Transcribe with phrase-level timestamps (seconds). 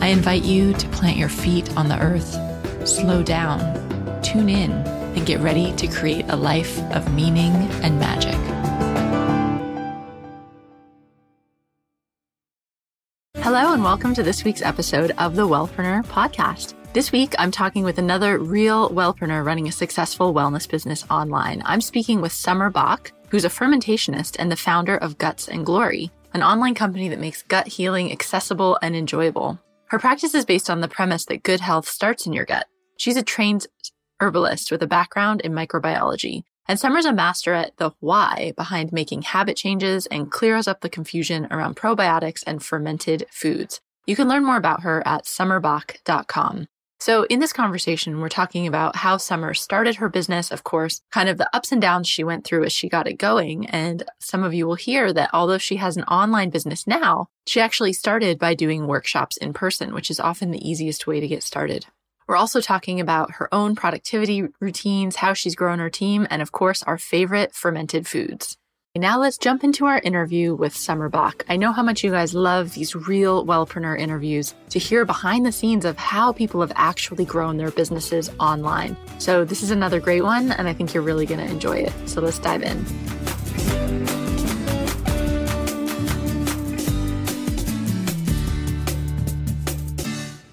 [0.00, 2.38] I invite you to plant your feet on the earth,
[2.86, 3.60] slow down,
[4.22, 7.52] tune in, and get ready to create a life of meaning
[7.82, 8.34] and magic.
[13.36, 16.74] Hello, and welcome to this week's episode of the Wellpreneur podcast.
[16.92, 21.62] This week, I'm talking with another real wellpreneur running a successful wellness business online.
[21.64, 26.10] I'm speaking with Summer Bock, who's a fermentationist and the founder of Guts and Glory,
[26.34, 29.58] an online company that makes gut healing accessible and enjoyable.
[29.94, 32.66] Her practice is based on the premise that good health starts in your gut.
[32.96, 33.68] She's a trained
[34.18, 39.22] herbalist with a background in microbiology, and Summer's a master at the why behind making
[39.22, 43.80] habit changes and clears up the confusion around probiotics and fermented foods.
[44.04, 46.66] You can learn more about her at summerbock.com.
[47.00, 51.28] So, in this conversation, we're talking about how Summer started her business, of course, kind
[51.28, 53.66] of the ups and downs she went through as she got it going.
[53.66, 57.60] And some of you will hear that although she has an online business now, she
[57.60, 61.42] actually started by doing workshops in person, which is often the easiest way to get
[61.42, 61.86] started.
[62.26, 66.52] We're also talking about her own productivity routines, how she's grown her team, and of
[66.52, 68.56] course, our favorite fermented foods.
[68.96, 71.44] Now let's jump into our interview with Summer Bock.
[71.48, 75.50] I know how much you guys love these real wellpreneur interviews to hear behind the
[75.50, 78.96] scenes of how people have actually grown their businesses online.
[79.18, 81.92] So this is another great one, and I think you're really going to enjoy it.
[82.08, 82.84] So let's dive in.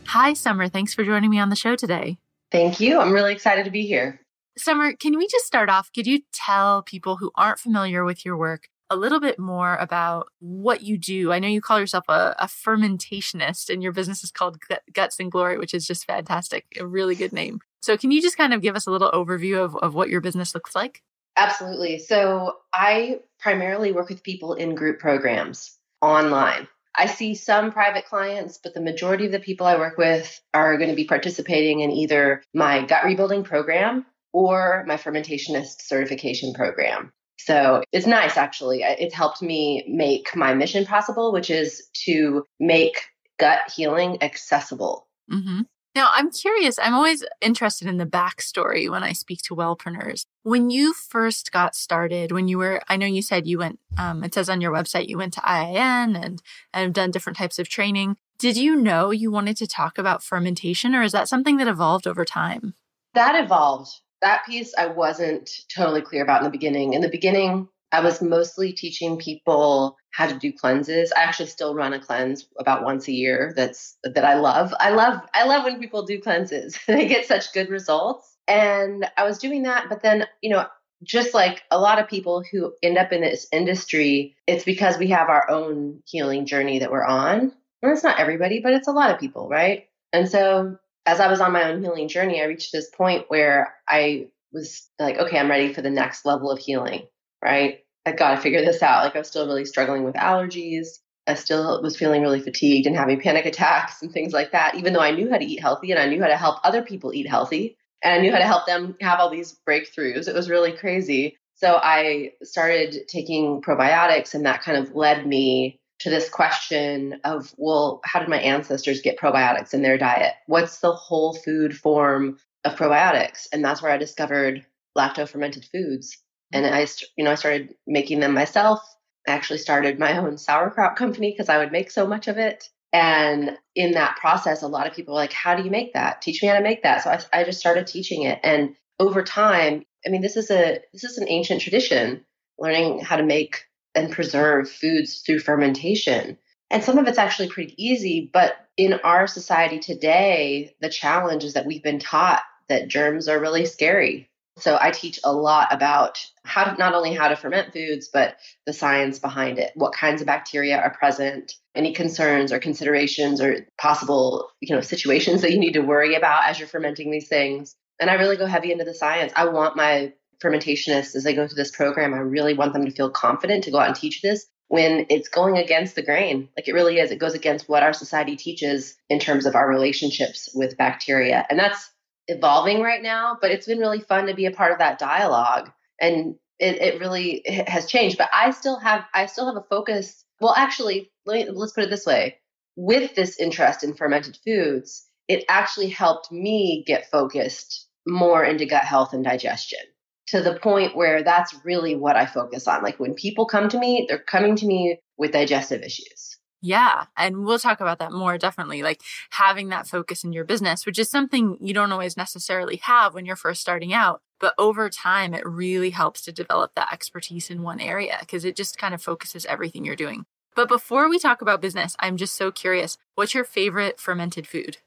[0.08, 0.68] Hi, Summer.
[0.68, 2.18] Thanks for joining me on the show today.
[2.52, 3.00] Thank you.
[3.00, 4.21] I'm really excited to be here.
[4.58, 5.92] Summer, can we just start off?
[5.94, 10.28] Could you tell people who aren't familiar with your work a little bit more about
[10.40, 11.32] what you do?
[11.32, 14.58] I know you call yourself a, a fermentationist, and your business is called
[14.92, 16.66] Guts and Glory, which is just fantastic.
[16.78, 17.62] A really good name.
[17.82, 20.22] So, can you just kind of give us a little overview of, of what your
[20.22, 21.02] business looks like?
[21.38, 21.98] Absolutely.
[22.00, 26.68] So, I primarily work with people in group programs online.
[26.94, 30.78] I see some private clients, but the majority of the people I work with are
[30.78, 37.12] going to be participating in either my gut rebuilding program or my fermentationist certification program.
[37.38, 38.84] So it's nice, actually.
[38.84, 43.06] It's helped me make my mission possible, which is to make
[43.40, 45.08] gut healing accessible.
[45.32, 45.62] Mm-hmm.
[45.94, 46.80] Now, I'm curious.
[46.80, 50.26] I'm always interested in the backstory when I speak to wellpreneurs.
[50.44, 54.24] When you first got started, when you were, I know you said you went, um,
[54.24, 56.42] it says on your website you went to IIN and, and
[56.74, 58.16] have done different types of training.
[58.38, 62.08] Did you know you wanted to talk about fermentation, or is that something that evolved
[62.08, 62.74] over time?
[63.14, 66.94] That evolved that piece I wasn't totally clear about in the beginning.
[66.94, 71.12] In the beginning, I was mostly teaching people how to do cleanses.
[71.12, 74.74] I actually still run a cleanse about once a year that's that I love.
[74.80, 76.78] I love I love when people do cleanses.
[76.88, 78.38] they get such good results.
[78.48, 80.66] And I was doing that, but then, you know,
[81.04, 85.08] just like a lot of people who end up in this industry, it's because we
[85.08, 87.54] have our own healing journey that we're on.
[87.82, 89.86] And it's not everybody, but it's a lot of people, right?
[90.14, 93.76] And so as I was on my own healing journey, I reached this point where
[93.88, 97.08] I was like, okay, I'm ready for the next level of healing,
[97.44, 97.80] right?
[98.06, 99.04] I got to figure this out.
[99.04, 100.88] Like, I was still really struggling with allergies.
[101.28, 104.94] I still was feeling really fatigued and having panic attacks and things like that, even
[104.94, 107.14] though I knew how to eat healthy and I knew how to help other people
[107.14, 110.28] eat healthy and I knew how to help them have all these breakthroughs.
[110.28, 111.38] It was really crazy.
[111.56, 117.54] So I started taking probiotics, and that kind of led me to this question of,
[117.58, 120.34] well, how did my ancestors get probiotics in their diet?
[120.48, 123.48] What's the whole food form of probiotics?
[123.54, 124.66] And that's where I discovered
[124.98, 126.18] lacto fermented foods.
[126.52, 126.76] And mm-hmm.
[126.76, 128.80] I, you know, I started making them myself.
[129.28, 132.68] I actually started my own sauerkraut company because I would make so much of it.
[132.94, 136.22] And in that process, a lot of people were like, how do you make that?
[136.22, 137.04] Teach me how to make that.
[137.04, 138.40] So I, I just started teaching it.
[138.44, 142.26] And over time, I mean, this is a, this is an ancient tradition,
[142.58, 143.66] learning how to make
[143.96, 146.38] and preserve foods through fermentation.
[146.70, 151.54] And some of it's actually pretty easy, but in our society today, the challenge is
[151.54, 154.30] that we've been taught that germs are really scary.
[154.58, 158.38] So I teach a lot about how to not only how to ferment foods, but
[158.66, 159.72] the science behind it.
[159.76, 165.42] What kinds of bacteria are present, any concerns or considerations or possible, you know, situations
[165.42, 167.76] that you need to worry about as you're fermenting these things.
[168.00, 169.32] And I really go heavy into the science.
[169.36, 172.92] I want my fermentationists as they go through this program, I really want them to
[172.92, 176.50] feel confident to go out and teach this when it's going against the grain.
[176.56, 177.12] Like it really is.
[177.12, 181.46] It goes against what our society teaches in terms of our relationships with bacteria.
[181.50, 181.92] And that's
[182.28, 185.72] evolving right now, but it's been really fun to be a part of that dialogue.
[186.00, 188.18] And it, it really has changed.
[188.18, 190.24] But I still have I still have a focus.
[190.40, 192.38] Well, actually, let me, let's put it this way.
[192.76, 198.84] With this interest in fermented foods, it actually helped me get focused more into gut
[198.84, 199.80] health and digestion
[200.28, 202.84] to the point where that's really what I focus on.
[202.84, 206.38] Like when people come to me, they're coming to me with digestive issues.
[206.62, 207.06] Yeah.
[207.18, 208.84] And we'll talk about that more definitely.
[208.84, 209.02] Like
[209.32, 213.26] having that focus in your business, which is something you don't always necessarily have when
[213.26, 214.22] you're first starting out.
[214.40, 218.56] But over time, it really helps to develop that expertise in one area because it
[218.56, 220.26] just kind of focuses everything you're doing.
[220.56, 224.78] But before we talk about business, I'm just so curious what's your favorite fermented food?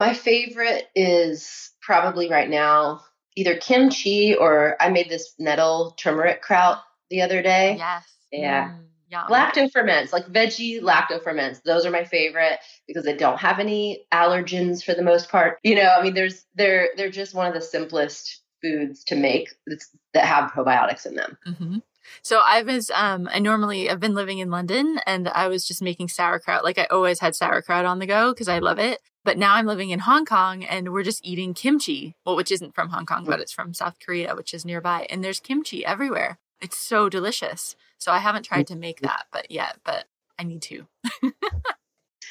[0.00, 3.02] My favorite is probably right now
[3.36, 7.76] either kimchi or I made this nettle turmeric kraut the other day.
[7.78, 8.04] Yes.
[8.32, 8.68] Yeah.
[8.68, 8.84] Mm.
[9.10, 9.26] Yum.
[9.28, 11.58] Lacto ferments, like veggie lacto ferments.
[11.64, 15.58] Those are my favorite because they don't have any allergens for the most part.
[15.64, 19.48] You know, I mean, there's they're they're just one of the simplest foods to make
[20.14, 21.36] that have probiotics in them.
[21.44, 21.78] Mm-hmm.
[22.22, 25.82] So I was um I normally I've been living in London and I was just
[25.82, 26.64] making sauerkraut.
[26.64, 29.00] Like I always had sauerkraut on the go because I love it.
[29.24, 32.74] But now I'm living in Hong Kong and we're just eating kimchi, well, which isn't
[32.74, 35.06] from Hong Kong, but it's from South Korea, which is nearby.
[35.10, 36.38] And there's kimchi everywhere.
[36.60, 37.76] It's so delicious.
[37.98, 40.06] So I haven't tried to make that but yet, but
[40.38, 40.86] I need to.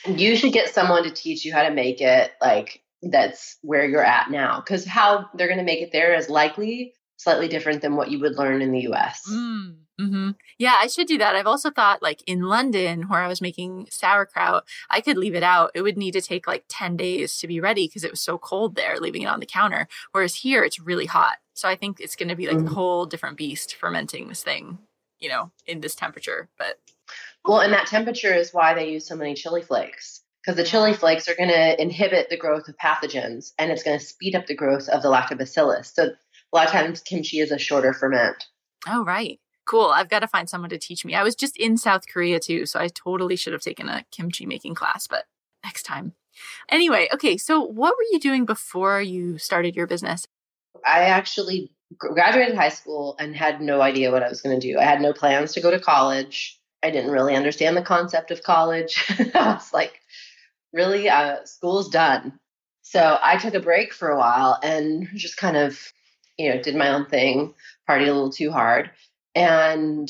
[0.08, 4.04] you should get someone to teach you how to make it like that's where you're
[4.04, 7.98] at now because how they're going to make it there is likely slightly different than
[7.98, 9.22] what you would learn in the US.
[9.30, 9.76] Mm.
[10.00, 10.30] Mm-hmm.
[10.58, 11.36] Yeah, I should do that.
[11.36, 15.44] I've also thought, like in London, where I was making sauerkraut, I could leave it
[15.44, 15.72] out.
[15.76, 18.38] It would need to take like 10 days to be ready because it was so
[18.38, 19.90] cold there, leaving it on the counter.
[20.14, 21.36] Whereas here, it's really hot.
[21.54, 22.68] So I think it's going to be like mm-hmm.
[22.68, 24.78] a whole different beast fermenting this thing,
[25.20, 26.48] you know, in this temperature.
[26.58, 26.80] But
[27.44, 30.94] well, and that temperature is why they use so many chili flakes because the chili
[30.94, 34.48] flakes are going to inhibit the growth of pathogens and it's going to speed up
[34.48, 35.94] the growth of the lactobacillus.
[35.94, 36.12] So
[36.52, 38.46] a lot of times kimchi is a shorter ferment.
[38.88, 39.92] Oh, right cool.
[39.92, 41.14] I've got to find someone to teach me.
[41.14, 44.48] I was just in South Korea too, so I totally should have taken a kimchi
[44.48, 45.26] making class, but
[45.64, 46.14] next time.
[46.70, 50.26] Anyway, okay, so what were you doing before you started your business?
[50.86, 54.80] I actually graduated high school and had no idea what I was going to do.
[54.80, 56.60] I had no plans to go to college.
[56.82, 59.06] I didn't really understand the concept of college.
[59.36, 60.00] I was like,
[60.74, 62.40] really, uh, school's done.
[62.82, 65.78] So I took a break for a while and just kind of,
[66.40, 67.54] you know, did my own thing,
[67.88, 68.90] partied a little too hard
[69.36, 70.10] and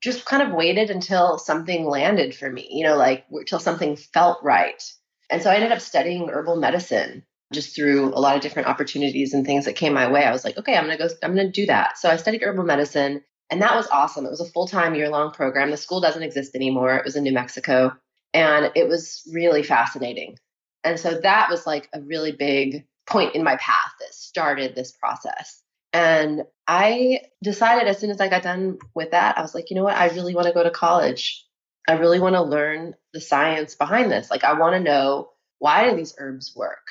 [0.00, 4.42] just kind of waited until something landed for me, you know, like until something felt
[4.42, 4.82] right.
[5.30, 9.34] And so I ended up studying herbal medicine just through a lot of different opportunities
[9.34, 10.24] and things that came my way.
[10.24, 11.98] I was like, okay, I'm going to go, I'm going to do that.
[11.98, 14.26] So I studied herbal medicine and that was awesome.
[14.26, 15.70] It was a full time year long program.
[15.70, 16.96] The school doesn't exist anymore.
[16.96, 17.92] It was in New Mexico
[18.32, 20.36] and it was really fascinating.
[20.84, 24.92] And so that was like a really big point in my path that started this
[24.92, 25.62] process.
[25.96, 29.76] And I decided as soon as I got done with that, I was like, you
[29.76, 29.96] know what?
[29.96, 31.42] I really want to go to college.
[31.88, 34.30] I really want to learn the science behind this.
[34.30, 36.86] Like, I want to know why do these herbs work?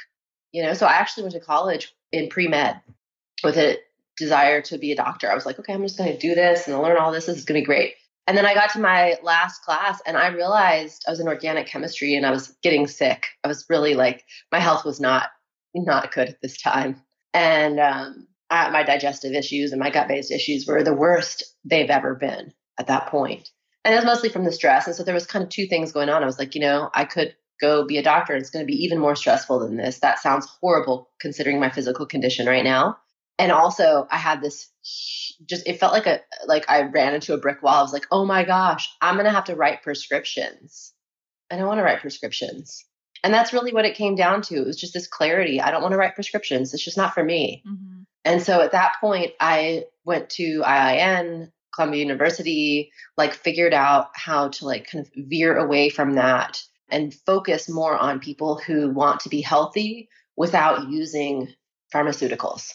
[0.51, 2.81] You know, so I actually went to college in pre med
[3.43, 3.77] with a
[4.17, 5.29] desire to be a doctor.
[5.29, 7.27] I was like, okay, I'm just going to do this and learn all this.
[7.27, 7.93] This is going to be great.
[8.25, 11.67] And then I got to my last class and I realized I was in organic
[11.67, 13.27] chemistry and I was getting sick.
[13.43, 15.29] I was really like, my health was not
[15.75, 17.03] not good at this time.
[17.33, 21.89] And um, uh, my digestive issues and my gut based issues were the worst they've
[21.89, 23.49] ever been at that point.
[23.83, 24.87] And it was mostly from the stress.
[24.87, 26.23] And so there was kind of two things going on.
[26.23, 28.33] I was like, you know, I could go be a doctor.
[28.33, 29.99] and It's going to be even more stressful than this.
[29.99, 32.97] That sounds horrible considering my physical condition right now.
[33.37, 34.71] And also, I had this
[35.45, 37.79] just it felt like a like I ran into a brick wall.
[37.79, 40.93] I was like, "Oh my gosh, I'm going to have to write prescriptions."
[41.51, 42.85] I don't want to write prescriptions.
[43.23, 44.55] And that's really what it came down to.
[44.55, 45.59] It was just this clarity.
[45.59, 46.73] I don't want to write prescriptions.
[46.73, 47.63] It's just not for me.
[47.67, 47.94] Mm-hmm.
[48.25, 54.49] And so at that point, I went to IIN, Columbia University, like figured out how
[54.49, 59.21] to like kind of veer away from that and focus more on people who want
[59.21, 61.53] to be healthy without using
[61.93, 62.71] pharmaceuticals.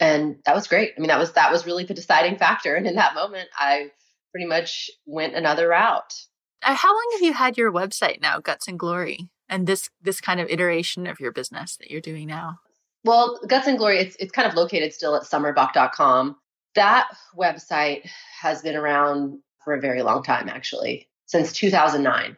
[0.00, 0.92] And that was great.
[0.96, 2.74] I mean, that was that was really the deciding factor.
[2.74, 3.90] And in that moment, I
[4.32, 6.14] pretty much went another route.
[6.62, 10.20] Uh, how long have you had your website now, Guts and Glory, and this this
[10.20, 12.58] kind of iteration of your business that you're doing now?
[13.04, 16.36] Well, Guts and Glory, it's, it's kind of located still at summerbock.com.
[16.74, 18.08] That website
[18.40, 22.36] has been around for a very long time, actually, since 2009.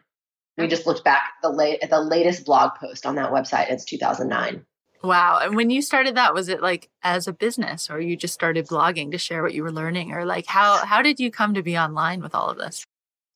[0.57, 3.71] We just looked back at the, late, at the latest blog post on that website.
[3.71, 4.63] It's 2009.
[5.03, 5.39] Wow.
[5.41, 8.67] And when you started that, was it like as a business or you just started
[8.67, 11.63] blogging to share what you were learning or like how how did you come to
[11.63, 12.83] be online with all of this?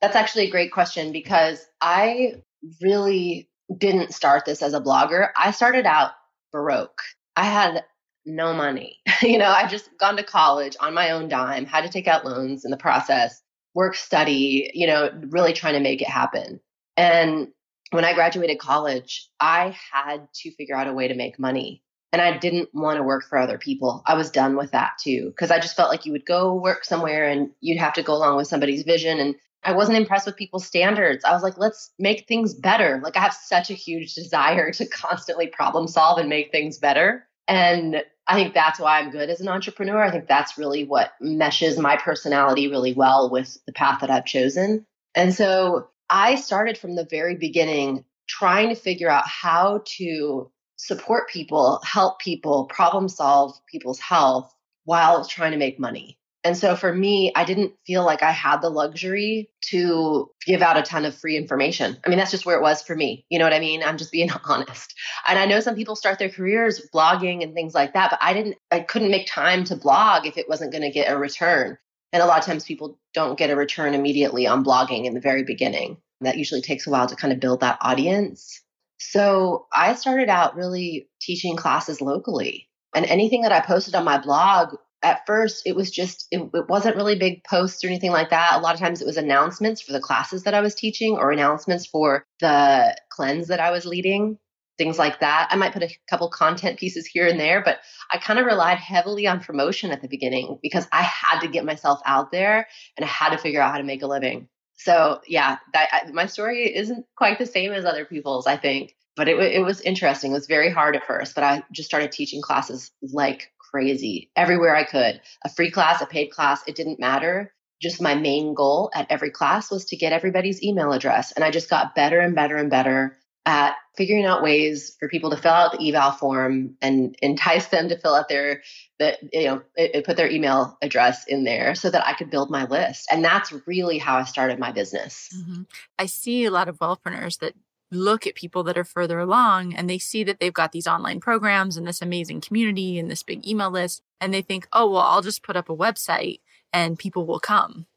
[0.01, 2.35] That's actually a great question because I
[2.81, 5.29] really didn't start this as a blogger.
[5.35, 6.11] I started out
[6.55, 7.01] broke.
[7.35, 7.83] I had
[8.25, 8.99] no money.
[9.21, 12.23] you know, I just gone to college on my own dime, had to take out
[12.23, 13.41] loans in the process,
[13.73, 16.61] work, study, you know, really trying to make it happen.
[16.95, 17.49] And
[17.91, 21.83] when I graduated college, I had to figure out a way to make money.
[22.13, 24.01] And I didn't want to work for other people.
[24.05, 26.85] I was done with that too, because I just felt like you would go work
[26.85, 29.19] somewhere and you'd have to go along with somebody's vision.
[29.19, 29.35] And
[29.65, 31.25] I wasn't impressed with people's standards.
[31.25, 33.01] I was like, let's make things better.
[33.03, 37.27] Like, I have such a huge desire to constantly problem solve and make things better.
[37.47, 40.03] And I think that's why I'm good as an entrepreneur.
[40.03, 44.25] I think that's really what meshes my personality really well with the path that I've
[44.25, 44.85] chosen.
[45.15, 51.29] And so I started from the very beginning trying to figure out how to support
[51.29, 54.53] people, help people, problem solve people's health
[54.83, 56.19] while trying to make money.
[56.45, 60.77] And so for me, I didn't feel like I had the luxury to give out
[60.77, 61.97] a ton of free information.
[62.05, 63.25] I mean, that's just where it was for me.
[63.29, 63.81] You know what I mean?
[63.81, 64.93] I'm just being honest.
[65.27, 68.33] And I know some people start their careers blogging and things like that, but I
[68.33, 71.79] didn't, I couldn't make time to blog if it wasn't going to get a return.
[72.13, 75.21] And a lot of times people don't get a return immediately on blogging in the
[75.21, 75.97] very beginning.
[76.21, 78.61] That usually takes a while to kind of build that audience.
[78.99, 82.69] So I started out really teaching classes locally.
[82.93, 84.75] And anything that I posted on my blog
[85.05, 88.55] at first it was just it, it, wasn't really big posts or anything like that.
[88.55, 91.31] A lot of times it was announcements for the classes that i was teaching or
[91.31, 94.37] announcements for the cleanse that i was leading
[94.77, 95.47] things like that.
[95.51, 97.79] I might put a couple content pieces here and there but
[98.11, 101.65] i kind of relied heavily on promotion at the beginning because i had to get
[101.65, 104.49] myself out there and i had to figure out how to make a living.
[104.77, 108.95] So yeah that, I, my story isn't quite the same as other people's i think
[109.17, 110.31] but it, it was interesting.
[110.31, 114.73] It was very hard at first but i just started teaching classes like crazy everywhere
[114.73, 115.19] I could.
[115.43, 117.53] A free class, a paid class, it didn't matter.
[117.81, 121.33] Just my main goal at every class was to get everybody's email address.
[121.33, 125.29] And I just got better and better and better at figuring out ways for people
[125.31, 128.63] to fill out the eval form and entice them to fill out their
[128.97, 132.31] the you know it, it put their email address in there so that I could
[132.31, 135.29] build my list and that's really how I started my business.
[135.37, 135.63] Mm-hmm.
[135.99, 137.53] I see a lot of wellpreneurs that
[137.95, 141.19] look at people that are further along and they see that they've got these online
[141.19, 145.01] programs and this amazing community and this big email list and they think oh well
[145.01, 146.39] i'll just put up a website
[146.75, 147.87] and people will come.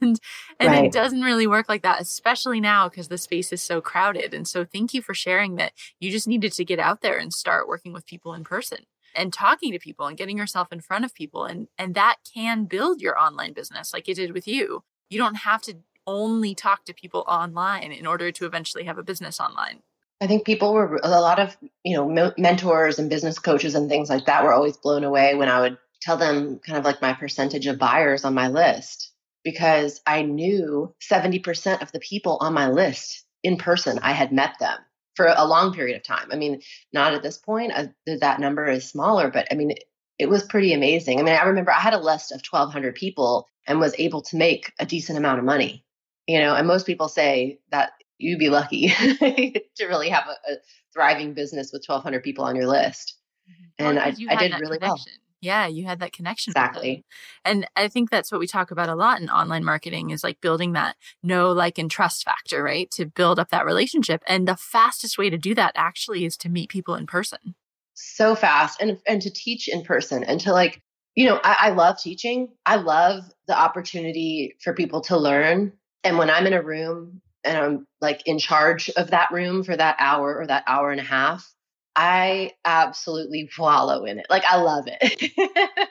[0.00, 0.18] And
[0.58, 0.84] and right.
[0.84, 4.34] it doesn't really work like that especially now because the space is so crowded.
[4.34, 7.32] And so thank you for sharing that you just needed to get out there and
[7.32, 8.80] start working with people in person
[9.14, 11.44] and talking to people and getting yourself in front of people.
[11.44, 14.82] And and that can build your online business like it did with you.
[15.08, 19.02] You don't have to only talk to people online in order to eventually have a
[19.02, 19.82] business online?
[20.20, 24.08] I think people were a lot of, you know, mentors and business coaches and things
[24.08, 27.12] like that were always blown away when I would tell them kind of like my
[27.12, 29.12] percentage of buyers on my list
[29.44, 34.58] because I knew 70% of the people on my list in person, I had met
[34.58, 34.78] them
[35.14, 36.28] for a long period of time.
[36.32, 36.60] I mean,
[36.92, 39.84] not at this point, uh, that number is smaller, but I mean, it,
[40.18, 41.20] it was pretty amazing.
[41.20, 44.36] I mean, I remember I had a list of 1,200 people and was able to
[44.36, 45.84] make a decent amount of money
[46.26, 48.88] you know and most people say that you'd be lucky
[49.76, 50.56] to really have a, a,
[50.92, 53.18] thriving business with 1200 people on your list.
[53.48, 53.86] Mm-hmm.
[53.86, 54.82] and I, I did really connection.
[54.88, 54.96] well
[55.40, 57.04] yeah you had that connection exactly.
[57.44, 60.40] And i think that's what we talk about a lot in online marketing is like
[60.40, 62.90] building that know like and trust factor right?
[62.92, 64.22] To build up that relationship.
[64.26, 67.54] And the fastest way to do that actually is to meet people in person.
[67.94, 70.82] So fast and and to teach in person and to like
[71.14, 72.48] you know I, I love teaching.
[72.64, 75.72] I love the opportunity for people to learn
[76.04, 79.76] and when I'm in a room and I'm like in charge of that room for
[79.76, 81.52] that hour or that hour and a half,
[81.94, 84.26] I absolutely wallow in it.
[84.28, 85.32] Like I love it.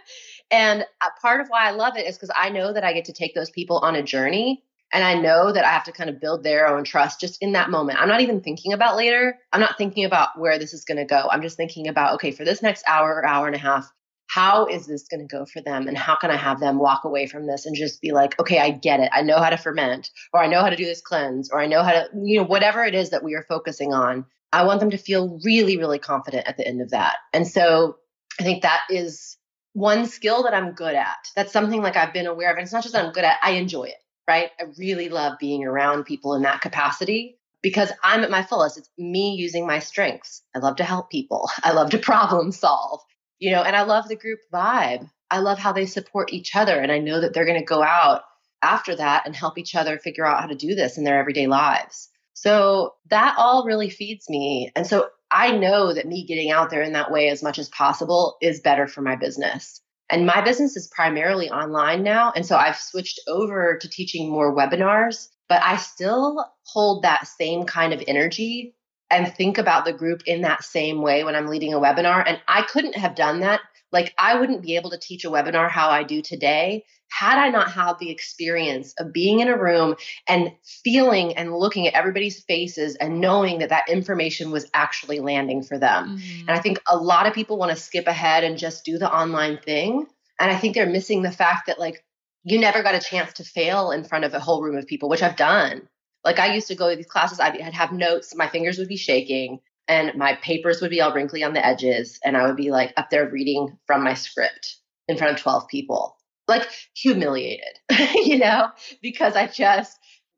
[0.51, 3.05] and uh, part of why I love it is because I know that I get
[3.05, 6.09] to take those people on a journey and I know that I have to kind
[6.09, 8.00] of build their own trust just in that moment.
[8.00, 9.38] I'm not even thinking about later.
[9.51, 11.27] I'm not thinking about where this is going to go.
[11.29, 13.91] I'm just thinking about, okay, for this next hour or hour and a half,
[14.36, 17.06] how is this going to go for them and how can i have them walk
[17.06, 19.56] away from this and just be like okay i get it i know how to
[19.56, 22.38] ferment or i know how to do this cleanse or i know how to you
[22.38, 25.77] know whatever it is that we are focusing on i want them to feel really
[25.77, 27.96] really confident at the end of that and so
[28.38, 29.38] i think that is
[29.72, 32.74] one skill that i'm good at that's something like i've been aware of and it's
[32.74, 36.04] not just that i'm good at i enjoy it right i really love being around
[36.04, 38.77] people in that capacity because I'm at my fullest.
[38.77, 40.44] It's me using my strengths.
[40.56, 41.50] I love to help people.
[41.63, 43.01] I love to problem solve
[43.39, 45.10] you know, and I love the group vibe.
[45.32, 46.80] I love how they support each other.
[46.80, 48.22] And I know that they're going to go out
[48.62, 51.48] after that and help each other figure out how to do this in their everyday
[51.48, 52.10] lives.
[52.34, 54.72] So that all really feeds me.
[54.75, 57.70] And so I know that me getting out there in that way as much as
[57.70, 59.82] possible is better for my business.
[60.10, 62.32] And my business is primarily online now.
[62.36, 67.65] And so I've switched over to teaching more webinars, but I still hold that same
[67.65, 68.75] kind of energy
[69.15, 72.24] and think about the group in that same way when I'm leading a webinar.
[72.25, 73.62] And I couldn't have done that.
[73.91, 77.50] Like, I wouldn't be able to teach a webinar how I do today had I
[77.50, 79.95] not had the experience of being in a room
[80.27, 80.51] and
[80.84, 85.77] feeling and looking at everybody's faces and knowing that that information was actually landing for
[85.77, 86.17] them.
[86.17, 86.39] Mm-hmm.
[86.41, 89.10] And I think a lot of people want to skip ahead and just do the
[89.10, 90.07] online thing.
[90.39, 92.03] And I think they're missing the fact that, like,
[92.43, 95.07] you never got a chance to fail in front of a whole room of people,
[95.07, 95.88] which I've done.
[96.25, 98.98] Like, I used to go to these classes, I'd have notes, my fingers would be
[98.98, 102.20] shaking, and my papers would be all wrinkly on the edges.
[102.25, 104.77] And I would be like up there reading from my script
[105.08, 106.17] in front of 12 people
[106.48, 107.79] like humiliated,
[108.15, 108.70] you know,
[109.01, 109.98] because I just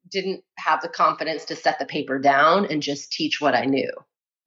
[0.09, 3.91] didn't have the confidence to set the paper down and just teach what I knew.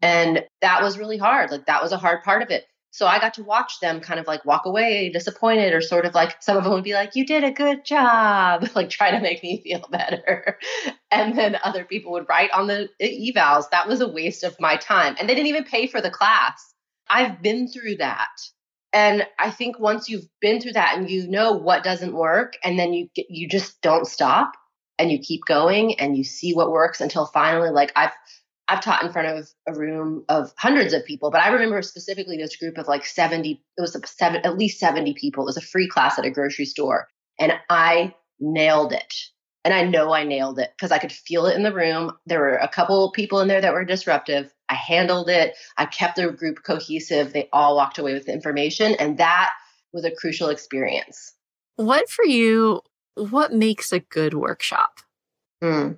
[0.02, 1.50] And that was really hard.
[1.50, 2.64] Like that was a hard part of it.
[2.92, 6.14] So I got to watch them kind of like walk away disappointed or sort of
[6.14, 9.20] like some of them would be like, You did a good job, like try to
[9.20, 10.58] make me feel better.
[11.10, 13.70] And then other people would write on the evals.
[13.70, 15.16] That was a waste of my time.
[15.18, 16.74] And they didn't even pay for the class.
[17.08, 18.28] I've been through that.
[18.92, 22.78] And I think once you've been through that and you know what doesn't work, and
[22.78, 24.52] then you you just don't stop
[24.98, 28.12] and you keep going and you see what works until finally, like I've
[28.70, 32.36] I've taught in front of a room of hundreds of people, but I remember specifically
[32.36, 35.42] this group of like 70, it was seven, at least 70 people.
[35.42, 37.08] It was a free class at a grocery store.
[37.38, 39.12] And I nailed it.
[39.64, 42.12] And I know I nailed it because I could feel it in the room.
[42.26, 44.54] There were a couple people in there that were disruptive.
[44.68, 45.54] I handled it.
[45.76, 47.32] I kept the group cohesive.
[47.32, 48.94] They all walked away with the information.
[49.00, 49.50] And that
[49.92, 51.34] was a crucial experience.
[51.74, 52.82] What for you,
[53.16, 55.00] what makes a good workshop?
[55.60, 55.92] Hmm.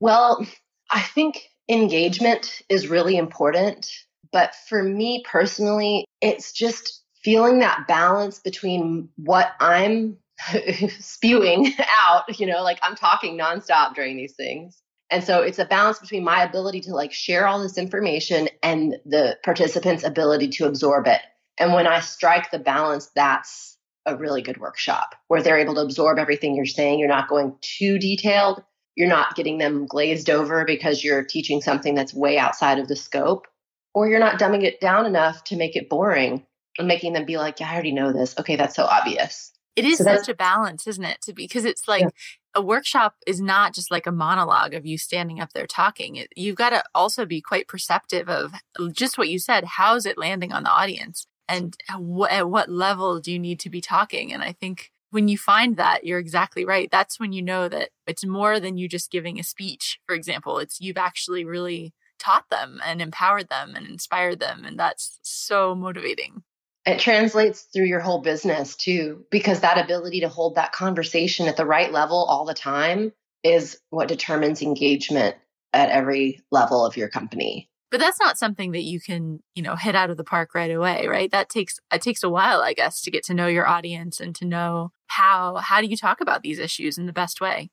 [0.00, 0.46] Well,
[0.90, 3.90] I think engagement is really important.
[4.32, 10.18] But for me personally, it's just feeling that balance between what I'm
[10.98, 14.80] spewing out, you know, like I'm talking nonstop during these things.
[15.10, 18.96] And so it's a balance between my ability to like share all this information and
[19.04, 21.20] the participants' ability to absorb it.
[21.58, 25.80] And when I strike the balance, that's a really good workshop where they're able to
[25.82, 26.98] absorb everything you're saying.
[26.98, 28.62] You're not going too detailed.
[28.96, 32.96] You're not getting them glazed over because you're teaching something that's way outside of the
[32.96, 33.46] scope,
[33.92, 36.46] or you're not dumbing it down enough to make it boring
[36.78, 38.34] and making them be like, yeah, I already know this.
[38.38, 39.52] Okay, that's so obvious.
[39.76, 41.20] It is so such a balance, isn't it?
[41.22, 42.08] To be because it's like yeah.
[42.54, 46.16] a workshop is not just like a monologue of you standing up there talking.
[46.16, 48.52] It, you've got to also be quite perceptive of
[48.92, 49.64] just what you said.
[49.64, 53.58] How's it landing on the audience, and uh, wh- at what level do you need
[53.60, 54.32] to be talking?
[54.32, 56.90] And I think when you find that, you're exactly right.
[56.90, 60.00] That's when you know that it's more than you just giving a speech.
[60.06, 64.76] For example, it's you've actually really taught them and empowered them and inspired them, and
[64.78, 66.42] that's so motivating
[66.86, 71.56] it translates through your whole business too because that ability to hold that conversation at
[71.56, 73.10] the right level all the time
[73.42, 75.36] is what determines engagement
[75.72, 79.76] at every level of your company but that's not something that you can you know
[79.76, 82.72] hit out of the park right away right that takes it takes a while i
[82.72, 86.20] guess to get to know your audience and to know how how do you talk
[86.20, 87.70] about these issues in the best way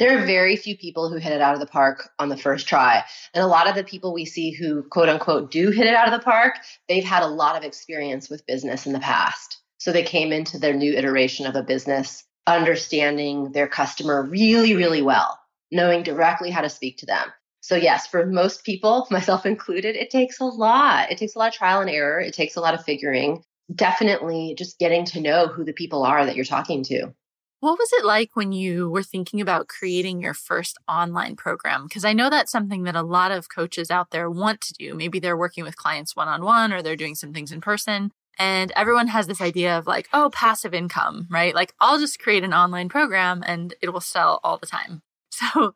[0.00, 2.66] there are very few people who hit it out of the park on the first
[2.66, 3.04] try.
[3.34, 6.12] And a lot of the people we see who quote unquote do hit it out
[6.12, 6.54] of the park,
[6.88, 9.60] they've had a lot of experience with business in the past.
[9.78, 15.02] So they came into their new iteration of a business understanding their customer really, really
[15.02, 15.38] well,
[15.70, 17.28] knowing directly how to speak to them.
[17.62, 21.10] So, yes, for most people, myself included, it takes a lot.
[21.10, 22.20] It takes a lot of trial and error.
[22.20, 23.42] It takes a lot of figuring.
[23.74, 27.14] Definitely just getting to know who the people are that you're talking to.
[27.60, 31.84] What was it like when you were thinking about creating your first online program?
[31.84, 34.94] Because I know that's something that a lot of coaches out there want to do.
[34.94, 38.10] Maybe they're working with clients one on one or they're doing some things in person.
[38.36, 41.54] And everyone has this idea of like, oh, passive income, right?
[41.54, 45.02] Like, I'll just create an online program and it will sell all the time.
[45.32, 45.74] So,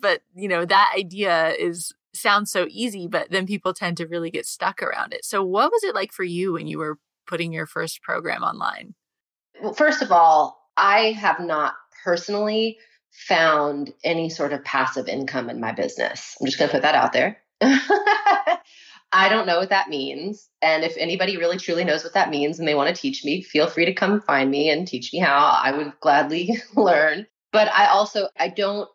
[0.00, 4.30] but you know, that idea is sounds so easy, but then people tend to really
[4.30, 5.24] get stuck around it.
[5.24, 8.94] So, what was it like for you when you were putting your first program online?
[9.62, 12.78] Well, first of all, I have not personally
[13.10, 16.36] found any sort of passive income in my business.
[16.40, 17.38] I'm just going to put that out there.
[19.10, 20.48] I don't know what that means.
[20.60, 23.42] And if anybody really truly knows what that means and they want to teach me,
[23.42, 25.58] feel free to come find me and teach me how.
[25.62, 27.26] I would gladly learn.
[27.50, 28.88] But I also I don't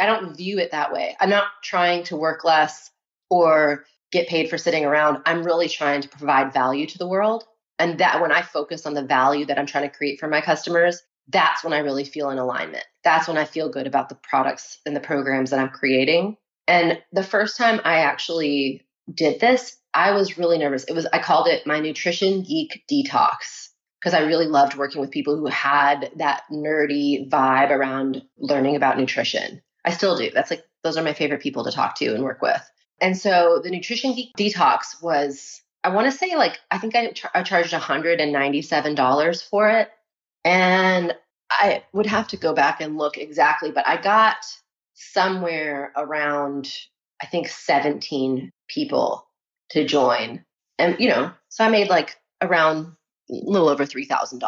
[0.00, 1.16] I don't view it that way.
[1.20, 2.90] I'm not trying to work less
[3.30, 5.22] or get paid for sitting around.
[5.26, 7.44] I'm really trying to provide value to the world.
[7.78, 10.40] And that when I focus on the value that I'm trying to create for my
[10.40, 12.84] customers, that's when I really feel in alignment.
[13.02, 16.36] That's when I feel good about the products and the programs that I'm creating.
[16.68, 20.84] And the first time I actually did this, I was really nervous.
[20.84, 23.68] It was, I called it my nutrition geek detox
[24.00, 28.98] because I really loved working with people who had that nerdy vibe around learning about
[28.98, 29.62] nutrition.
[29.84, 30.30] I still do.
[30.32, 32.62] That's like, those are my favorite people to talk to and work with.
[33.00, 37.10] And so the Nutrition Geek Detox was, I want to say, like, I think I,
[37.10, 39.90] char- I charged $197 for it.
[40.44, 41.14] And
[41.50, 44.44] I would have to go back and look exactly, but I got
[44.94, 46.72] somewhere around,
[47.22, 49.26] I think, 17 people
[49.70, 50.44] to join.
[50.78, 52.94] And, you know, so I made like around
[53.30, 54.40] a little over $3,000,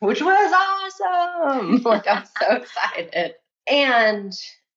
[0.00, 1.76] which was awesome.
[1.84, 3.34] like, I'm so excited.
[3.70, 4.32] And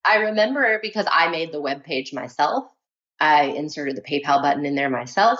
[0.05, 2.65] I remember because I made the web page myself,
[3.19, 5.39] I inserted the PayPal button in there myself.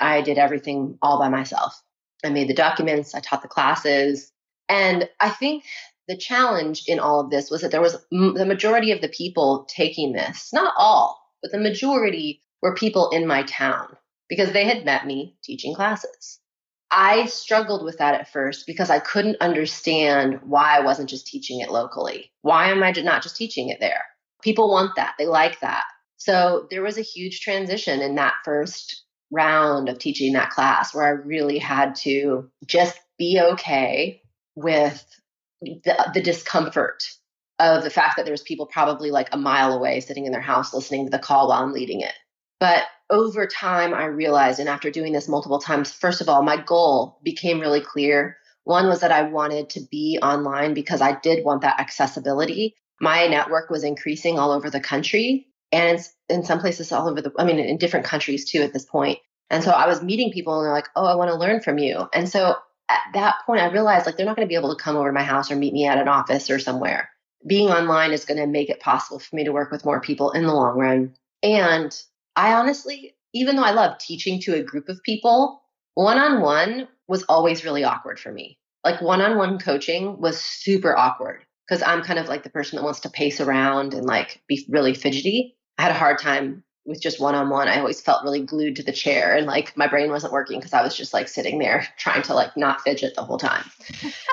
[0.00, 1.80] I did everything all by myself.
[2.24, 4.32] I made the documents, I taught the classes.
[4.68, 5.64] And I think
[6.08, 9.08] the challenge in all of this was that there was m- the majority of the
[9.08, 13.96] people taking this, not all, but the majority were people in my town
[14.28, 16.40] because they had met me teaching classes.
[16.90, 21.60] I struggled with that at first because I couldn't understand why I wasn't just teaching
[21.60, 22.32] it locally.
[22.42, 24.04] Why am I not just teaching it there?
[24.42, 25.14] People want that.
[25.18, 25.84] They like that.
[26.16, 31.04] So there was a huge transition in that first round of teaching that class where
[31.04, 34.20] I really had to just be okay
[34.56, 35.04] with
[35.62, 37.04] the, the discomfort
[37.58, 40.40] of the fact that there was people probably like a mile away sitting in their
[40.40, 42.14] house listening to the call while I'm leading it.
[42.58, 46.56] But over time, I realized, and after doing this multiple times, first of all, my
[46.56, 48.36] goal became really clear.
[48.64, 52.76] One was that I wanted to be online because I did want that accessibility.
[53.00, 57.32] My network was increasing all over the country and in some places all over the,
[57.38, 59.18] I mean, in different countries too at this point.
[59.48, 61.78] And so I was meeting people and they're like, oh, I want to learn from
[61.78, 62.08] you.
[62.12, 62.56] And so
[62.88, 65.08] at that point, I realized like they're not going to be able to come over
[65.08, 67.10] to my house or meet me at an office or somewhere.
[67.46, 70.32] Being online is going to make it possible for me to work with more people
[70.32, 71.14] in the long run.
[71.42, 71.98] And
[72.40, 75.62] I honestly, even though I love teaching to a group of people,
[75.94, 78.58] one on one was always really awkward for me.
[78.82, 82.76] Like one on one coaching was super awkward because I'm kind of like the person
[82.76, 85.54] that wants to pace around and like be really fidgety.
[85.76, 87.68] I had a hard time with just one on one.
[87.68, 90.72] I always felt really glued to the chair and like my brain wasn't working because
[90.72, 93.70] I was just like sitting there trying to like not fidget the whole time.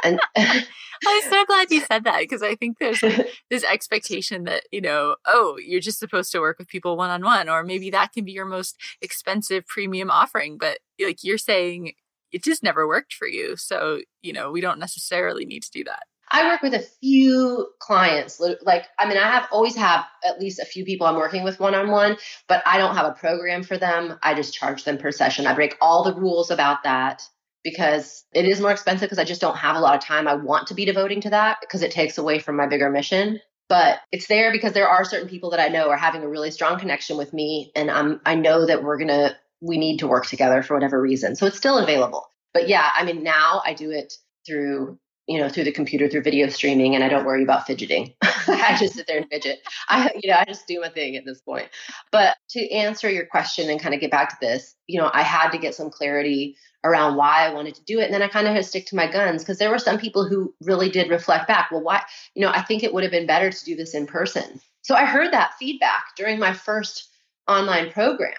[0.06, 0.22] And
[1.06, 3.02] I'm so glad you said that because I think there's
[3.50, 7.24] this expectation that, you know, oh, you're just supposed to work with people one on
[7.24, 10.58] one, or maybe that can be your most expensive premium offering.
[10.58, 11.94] But like you're saying,
[12.32, 13.56] it just never worked for you.
[13.56, 16.04] So, you know, we don't necessarily need to do that.
[16.30, 18.40] I work with a few clients.
[18.40, 21.60] Like, I mean, I have always have at least a few people I'm working with
[21.60, 22.18] one on one,
[22.50, 24.20] but I don't have a program for them.
[24.22, 25.48] I just charge them per session.
[25.48, 27.24] I break all the rules about that
[27.70, 30.36] because it is more expensive because I just don't have a lot of time I
[30.36, 33.42] want to be devoting to that because it takes away from my bigger mission.
[33.68, 36.52] But it's there because there are certain people that I know are having a really
[36.52, 40.08] strong connection with me and I'm I know that we're going to we need to
[40.08, 41.36] work together for whatever reason.
[41.36, 42.26] So it's still available.
[42.54, 44.14] But yeah, I mean now I do it
[44.46, 44.98] through
[45.28, 48.14] you know, through the computer, through video streaming, and I don't worry about fidgeting.
[48.22, 49.60] I just sit there and fidget.
[49.90, 51.68] I, you know, I just do my thing at this point.
[52.12, 55.24] But to answer your question and kind of get back to this, you know, I
[55.24, 58.06] had to get some clarity around why I wanted to do it.
[58.06, 59.98] And then I kind of had to stick to my guns because there were some
[59.98, 61.72] people who really did reflect back.
[61.72, 64.08] Well, why, you know, I think it would have been better to do this in
[64.08, 64.62] person.
[64.84, 67.10] So I heard that feedback during my first
[67.48, 68.34] online program.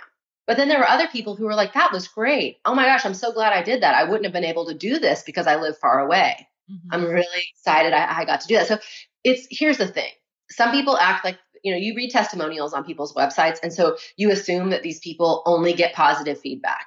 [0.47, 2.57] But then there were other people who were like, that was great.
[2.65, 3.95] Oh my gosh, I'm so glad I did that.
[3.95, 6.48] I wouldn't have been able to do this because I live far away.
[6.71, 6.89] Mm-hmm.
[6.93, 8.67] I'm really excited I, I got to do that.
[8.67, 8.79] So
[9.25, 10.11] it's here's the thing.
[10.51, 14.31] Some people act like you know you read testimonials on people's websites and so you
[14.31, 16.87] assume that these people only get positive feedback.